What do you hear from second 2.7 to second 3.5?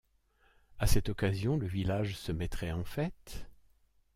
en fête.